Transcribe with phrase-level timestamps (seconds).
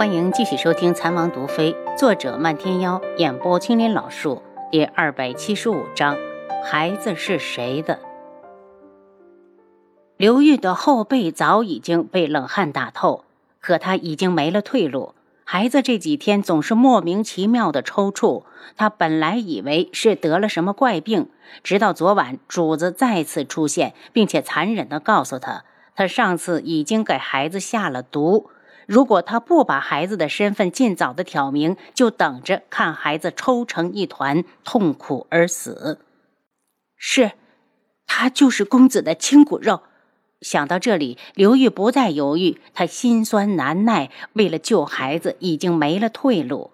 [0.00, 4.40] 欢迎继续收听《残王毒妃》，作者漫天妖，演播青林老树，
[4.72, 6.16] 第二百七十五章：
[6.64, 7.98] 孩子是谁的？
[10.16, 13.26] 刘玉的后背早已经被冷汗打透，
[13.60, 15.14] 可他已经没了退路。
[15.44, 18.44] 孩子这几天总是莫名其妙的抽搐，
[18.78, 21.28] 他本来以为是得了什么怪病，
[21.62, 25.64] 直到昨晚主子再次出现，并且残忍的告诉他，
[25.94, 28.48] 他上次已经给孩子下了毒，
[28.90, 36.00] 如果他不把孩子的身份尽早的挑明，就等着看孩子抽成一团，痛苦而死。
[36.96, 37.30] 是，
[38.04, 39.82] 他就是公子的亲骨肉。
[40.40, 46.72] 想到这里，刘玉不再犹豫，他心酸难耐，为了救孩子，已经没了退路。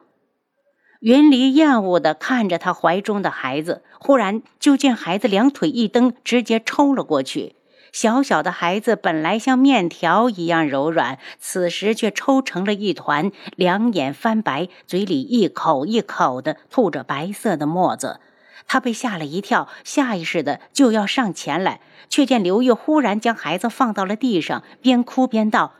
[1.00, 7.55] 云离厌恶地看着他怀中的孩子，忽然就见孩子两腿一蹬，直接抽了过去。
[7.96, 18.20] 小小的孩子本来像面条一样柔软，此时却抽成了一团，两眼翻白，嘴里一口一口的吐着白色的沫子。
[18.66, 21.80] 他被吓了一跳，下意识的就要上前来，
[22.10, 25.72] 却见刘玉忽然将孩子放到了地上，边哭边道：“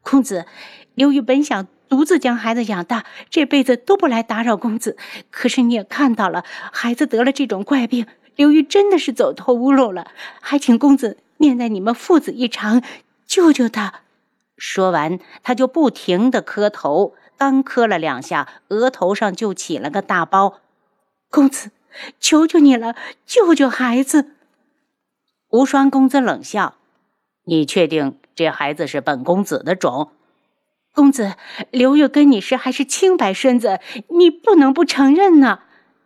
[0.00, 0.46] 公子，
[0.94, 4.96] 刘玉本想独自将孩子养大，这辈子都不来打扰公子。
[5.30, 12.82] 可是你也看到了，孩子得了这种怪病，刘玉真的是走投无路了，还请公子念在你们父子一场，
[13.26, 14.00] 救救他。”
[14.56, 20.60] 说完，他就不停的磕头，刚磕了两下，额头上就起了个大包。
[21.28, 21.72] 公子。
[22.20, 22.94] 求求你了，
[23.26, 24.30] 救救孩子！
[25.48, 26.76] 无双公子冷笑
[27.46, 30.12] ：“你确定这孩子是本公子的种？
[30.94, 31.34] 公子，
[31.72, 35.62] 刘玉跟你是还是清白身子，你不能不承认呢。”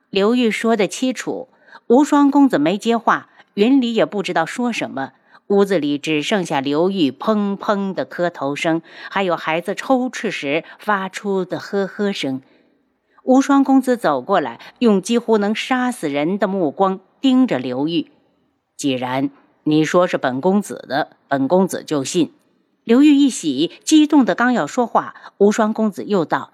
[0.08, 1.50] 刘玉说的凄楚，
[1.88, 5.12] 无双公子没接话，云里也不知道说什么。
[5.48, 12.40] 屋子里只剩下刘玉砰砰的磕头声，还有孩子抽搐时发出的呵呵声。
[13.22, 18.10] 无双公子走过来，用几乎能杀死人的目光盯着刘玉。
[18.76, 19.30] 既然
[19.64, 22.32] 你说是本公子的，本公子就信。
[22.82, 26.52] 刘玉一喜，激动的刚要说话，无双公子又道：“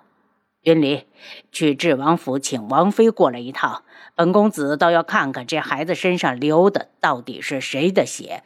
[0.62, 1.06] 云离，
[1.50, 3.82] 去智王府请王妃过来一趟，
[4.14, 8.42] 本公子倒要看看这孩子身上流的到底是谁的血。”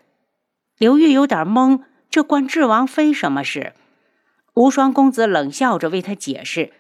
[0.77, 3.75] 刘玉有点懵，这关智王妃什么事？
[4.55, 6.73] 无双公子冷笑着为他解释。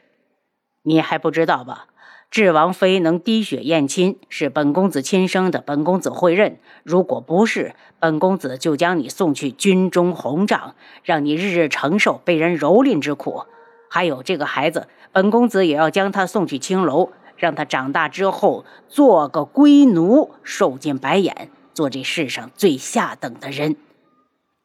[0.82, 1.86] 你还不知道吧？
[2.28, 6.58] 智王妃能滴血验亲，是本公子亲生的，本公子会认。
[6.82, 10.74] 如果不是，本公子就将你送去军中红帐，
[11.04, 13.44] 让你日日承受被人蹂躏之苦。
[13.88, 23.76] 还有这个孩子，本公子也要将他送去青楼，让他长大之后做个龟奴，受尽白眼，做这世上最下等的人。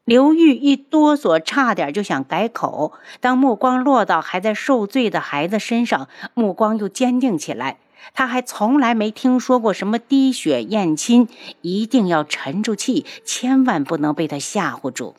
[0.05, 2.93] 刘玉一哆嗦，差点就想改口。
[3.19, 7.77] 当目光落到还在受罪的孩子身上，目光又坚定起来。
[8.13, 11.27] 他还从来没听说过什么滴血验亲，
[11.61, 15.15] 一定要沉住气，千万不能被他吓唬住。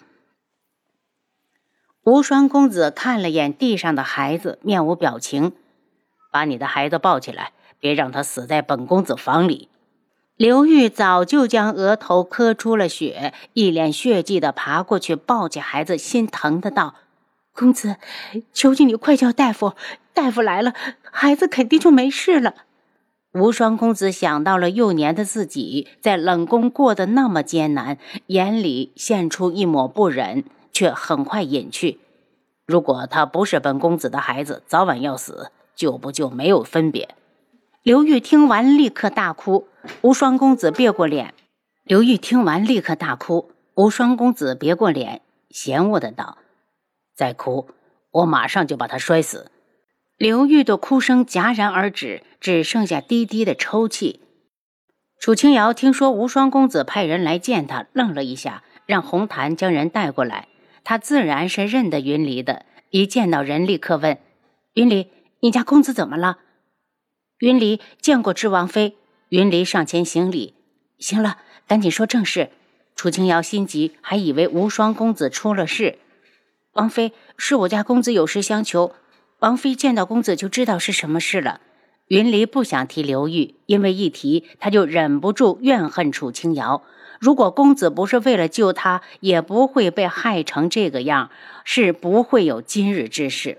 [2.02, 5.52] 无双公子看了眼地上的孩子，面无表情
[6.32, 9.68] ：“把你的孩子抱起来，别让他死在本公子房里。”
[10.40, 16.94] 刘玉早就将额头磕出了血，一脸血迹的爬过去抱起孩子，心疼的道
[17.52, 17.96] ：“公子，
[18.54, 19.74] 求求你快叫大夫！
[20.14, 22.54] 大夫来了，孩子肯定就没事了。”
[23.34, 32.00] 无双公子想到了幼年的自己在冷宫过得那么艰难，眼里现出一抹不忍，却很快隐去。
[32.64, 37.14] 如果他不是本公子的孩子，早晚要死，救不救没有分别。
[37.82, 39.66] 刘玉听完，立刻大哭。
[40.02, 41.32] 无双公子别过脸。
[41.82, 43.52] 刘玉听完，立刻大哭。
[43.74, 46.36] 无双公子别过脸，嫌恶的道
[47.16, 47.70] ：“再哭，
[48.10, 49.50] 我马上就把他摔死。”
[50.18, 54.20] 刘玉的哭声戛然而止，只剩下低低的抽泣。
[55.18, 60.48] 楚清瑶听说无双公子派人来见他，愣了一下，让红檀将人带过来。
[60.84, 64.18] 他自然是认得云离的，一见到人，立刻问
[64.74, 65.08] ：“云离，
[65.40, 66.40] 你家公子怎么了？”
[67.40, 68.96] 云离见过智王妃，
[69.30, 70.52] 云离上前行礼。
[70.98, 72.50] 行了，赶紧说正事。
[72.94, 75.96] 楚清瑶心急，还以为无双公子出了事。
[76.72, 78.92] 王妃是我家公子有事相求，
[79.38, 81.62] 王妃见到公子就知道是什么事了。
[82.08, 86.82] 云离不想提刘玉，因为一提他就忍不住怨恨楚清瑶。
[87.18, 91.30] 如果公子不是为了救他，也不会被害成这个样，
[91.64, 93.56] 是不会有今日之事。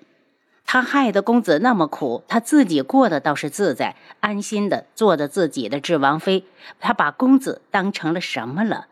[0.73, 6.45] 他害得公子那么苦，他自己过得倒是自在，安心的做着自己的智王妃。
[6.79, 8.87] 他把公子当成了什么了？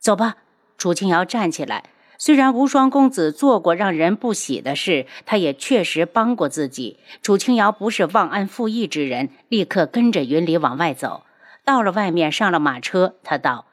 [0.00, 0.38] 走吧，
[0.76, 1.84] 楚清瑶站起来。
[2.18, 6.98] 虽然无双公子做过让人不喜的事，他也确实帮过自己。
[7.22, 11.22] 楚清瑶不是忘恩负义之人，立刻跟着云离往外走。
[11.64, 13.66] 到了外面，上了马车，他道：“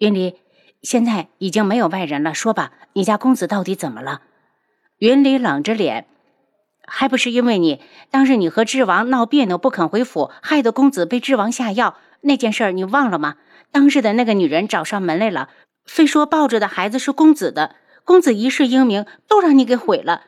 [0.00, 0.36] 云离，
[0.80, 4.22] 现在已经没有外人了，说吧，你家公子到底怎么了？”
[4.96, 6.06] 云离冷着脸
[6.86, 7.80] ：“还不是因为你，
[8.10, 13.36] 当日你和智王闹别扭不肯回府，害得公子被智王下药那件事，你忘了吗？
[13.70, 15.48] 当日的那个女人找上门来了。”
[15.84, 17.74] 非说抱着的孩子是公子的，
[18.04, 20.22] 公子一世英名都让你给毁了。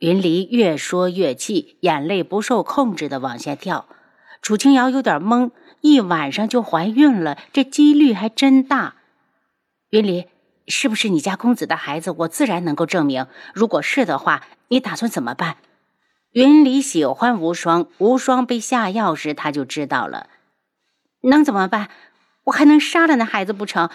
[0.00, 3.86] 云离越说越气，眼泪不受控制的往下掉。
[4.42, 8.96] 楚清瑶有点懵，一晚上就怀孕了，这几率还真大。
[9.90, 10.26] 云离，
[10.66, 12.10] 是不是你家公子的孩子？
[12.10, 13.26] 我自然能够证明。
[13.54, 15.58] 如果是的话，你打算怎么办？
[16.36, 20.26] 云里喜欢无双，无双被下药时他就知道了。
[21.22, 21.88] 能怎么办？
[22.44, 23.88] 我还能杀了那孩子不成？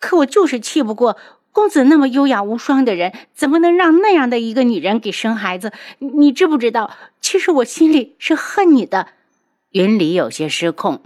[0.00, 1.16] 可我就是气不过
[1.52, 5.72] 公子那么优雅无双的人，怎么能让那样的一个女人给生孩子？
[5.98, 6.90] 你知不知道？
[7.20, 9.10] 其实我心里是恨你的。
[9.70, 11.00] 云里有些失控，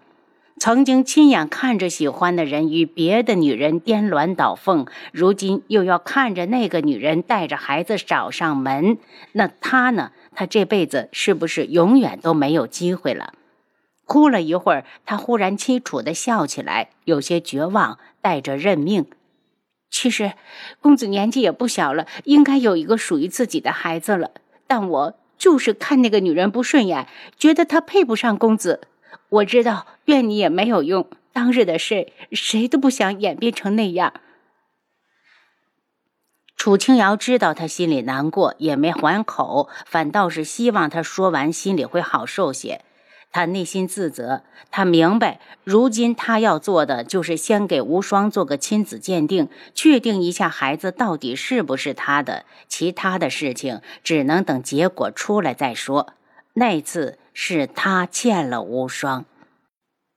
[0.59, 8.97] 曾经亲眼看着喜欢的人与别的女人颠鸾倒凤，如今又要看着那个女人带着孩子找上门，
[9.33, 10.13] 那他呢？
[10.39, 13.35] 他这辈子是不是永远都没有机会了？
[14.07, 19.07] 哭了一会儿，他忽然凄楚的笑起来，有些绝望，带着认命。
[19.91, 20.35] 其实，
[20.81, 24.31] 公子年纪也不小了，应该有一个属于自己的孩子了。
[24.69, 28.83] 但我就是看那个女人不顺眼，觉得她配不上公子。
[29.31, 34.13] 我知道怨你也没有用，当日的事谁都不想演变成那样。
[36.69, 42.83] 楚清瑶知道他心里难过，也没还口，反倒是希望他说完心里会好受些。
[43.33, 52.45] 他内心自责，他明白，如今他要做的就是先给无双做个亲子鉴定，确定一下孩子到底是不是他的。
[52.69, 56.13] 其他的事情只能等结果出来再说。
[56.53, 59.25] 那次是他欠了无双。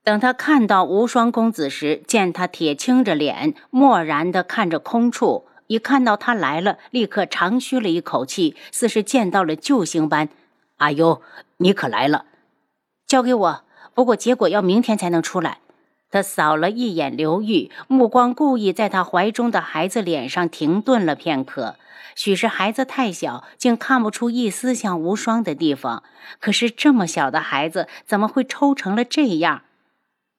[0.03, 10.27] 等他看到无双公子时，见他铁青着脸，漠然地看着空处，一看到他来了，立刻长吁了一口气，似是见到了救星般。
[10.79, 11.21] 阿优，
[11.57, 12.25] 你可来了。
[13.07, 13.63] 交给我，
[13.93, 15.59] 不过结果要明天才能出来。
[16.09, 21.77] 他扫了一眼刘玉，目光故意在他怀中的孩子脸上停顿了片刻。
[22.17, 26.03] 许是孩子太小，竟看不出一丝像无双的地方。
[26.41, 29.61] 可是这么小的孩子，怎么会抽成了这样？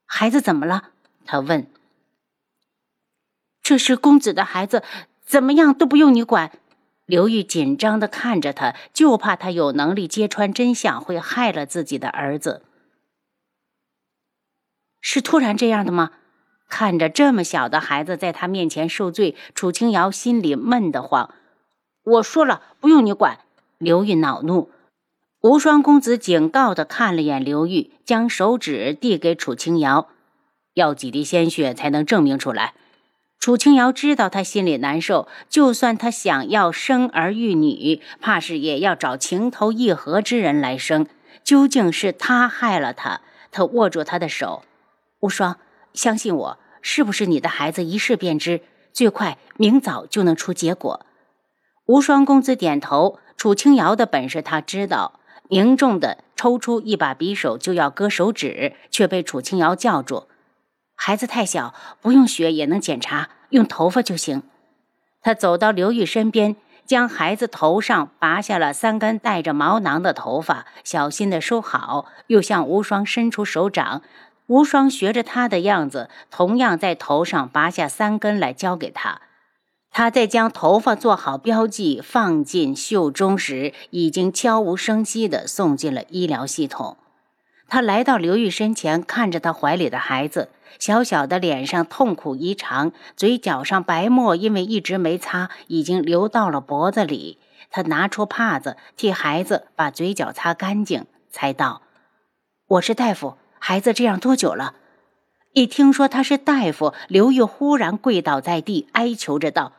[0.04, 0.90] 孩子怎么了？
[1.24, 1.66] 他问。
[3.62, 4.82] 这是公子的孩子，
[5.24, 6.52] 怎么样都不用你管。
[7.06, 12.62] 刘玉紧张地看着他，就怕他有能力揭穿真相，会害了自己的儿子。
[15.00, 16.12] 是突然这样的吗？
[16.68, 21.34] 看着这么小的孩子在他面前受罪，楚清瑶心里闷得慌。
[22.02, 23.40] 我说了，不用你管。
[23.78, 24.70] 刘玉恼怒。
[25.42, 30.08] 无双公子警告地看了眼刘玉，将手指递给楚清瑶
[30.74, 32.74] ：“要几滴鲜血才能证明出来？”
[33.42, 41.08] 楚清瑶知道他心里难受，就算他想要生儿育女，怕是也要找情投意合之人来生。
[41.42, 43.20] 究竟是他害了他？
[43.50, 44.62] 他握住他的手，
[45.18, 45.58] 无双，
[45.92, 48.60] 相信我，是不是你的孩子，一试便知，
[48.92, 51.04] 最快明早就能出结果。
[51.86, 53.18] 无双公子点头。
[53.36, 55.18] 楚清瑶的本事他知道，
[55.48, 60.28] 凝重的抽出一把匕首就要割手指，却被楚清瑶叫住。
[61.04, 64.44] 孩子太小，不用血也能检查，用头发就行。
[65.20, 66.54] 他走到刘玉身边，
[66.86, 74.02] 将孩子头上拔下了三根带着毛囊的头发，小心的收好，又向无双伸出手掌。
[74.46, 79.22] 无双学着他的样子，同样在头上拔下三根来交给他。
[79.90, 86.96] 他在将头发做好标记，放进袖中时，已经悄无声息地送进了医疗系统。
[87.68, 90.50] 他来到刘玉身前，看着他怀里的孩子。
[90.78, 97.38] 小小的脸上痛苦异常，嘴角上白沫因为一直没擦，已经流到了脖子里。
[97.70, 101.82] 他拿出帕子替孩子把嘴角擦干净，才道
[102.68, 104.74] ：“我是大夫，孩子这样多久了？”
[105.52, 109.74] 一听说他是大夫，刘玉忽然跪倒在地，哀求着道：“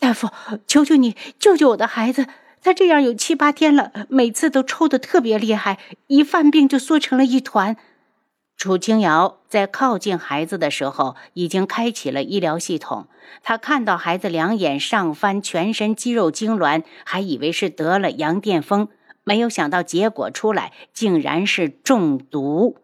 [0.00, 0.30] 大夫，
[0.66, 2.26] 求求你救救我的孩子！
[2.62, 7.76] 他这样有七八天了，每次都抽得特别厉害，一犯病就缩成了一团。”
[8.56, 13.08] 楚清瑶在靠近孩子的时候，已经开启了医疗系统。
[13.42, 18.86] 她看到孩子两眼上翻，全身肌肉痉挛，还以为是得了羊癫疯，
[19.24, 22.76] 没有想到结果出来竟然是中毒。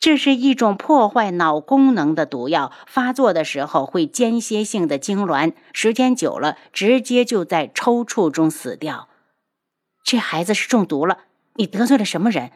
[0.00, 9.08] 这是一种破坏脑功能的毒药，发作的时候会间歇性的痉挛，时间久了，直接就在抽搐中死掉。
[10.04, 11.18] 这孩子是中毒了，
[11.54, 12.52] 你得罪了什么人？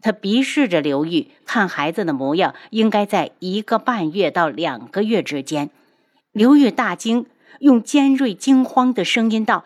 [0.00, 5.70] 他鄙视着刘玉，看孩子的模样，应该在一个半月到两个月之间。
[6.32, 7.26] 刘玉大惊，
[7.58, 9.64] 用尖锐惊慌的声音道。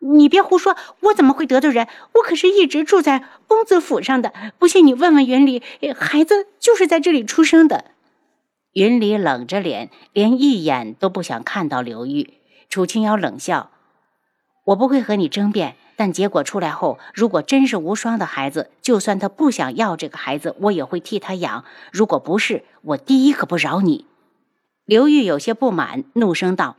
[0.00, 0.76] 你别胡说！
[1.00, 1.86] 我怎么会得罪人？
[2.14, 4.32] 我可是一直住在公子府上的。
[4.58, 5.62] 不信你问问云里，
[5.94, 7.84] 孩子就是在这里出生的。
[8.72, 12.34] 云里冷着脸，连一眼都不想看到刘玉。
[12.68, 13.70] 楚清瑶冷笑
[14.64, 21.64] ：“我不会和你争辩，但结果出来后，如果真是无双的孩子，就算他不想要这个孩子，我也会替他养。
[21.92, 24.06] 如果不是，我第一个不饶你。”
[24.86, 26.76] 刘玉有些不满，怒声道。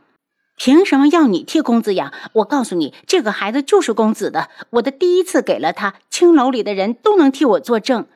[0.56, 2.12] 凭什么要你替公子养？
[2.34, 4.48] 我告诉你，这个孩子就是公子的。
[4.70, 8.06] 我的第一次给了他，青楼里的人都能替我作证。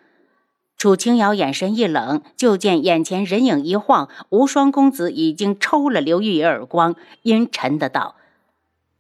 [0.76, 8.16] 楚清瑶眼神一冷，就见眼前人影一晃，无双公子已经抽了刘玉一耳光，阴沉的道：“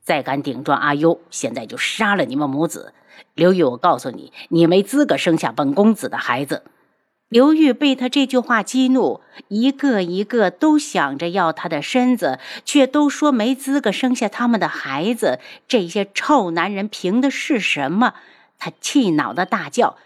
[0.02, 2.94] 再敢顶撞阿优，现在就杀了你们母子。
[3.34, 6.62] 刘玉，我告诉你，你没资格生下本公子的孩子。”
[7.28, 15.40] 刘玉被他这句话激怒，一个一个都想着要他的身子，却都说没资格生下他们的孩子。
[15.66, 18.14] 这些臭男人凭的是什么？
[18.60, 19.96] 他气恼的大叫：“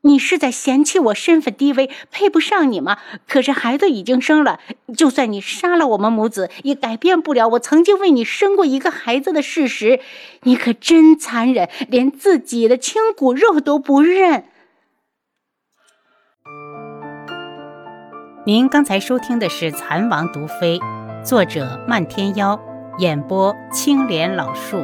[0.00, 2.96] 你是在嫌弃我身份低微，配不上你吗？
[3.28, 4.58] 可是孩子已经生了，
[4.96, 10.00] 就算你杀了我们母子，也改变不了我曾经为你生过一个孩子的事实。
[10.44, 14.44] 你可真残忍，连自己的亲骨肉都不认。”
[18.48, 20.78] 您刚才收听的是《蚕王毒妃》，
[21.22, 22.58] 作者漫天妖，
[22.96, 24.82] 演播青莲老树。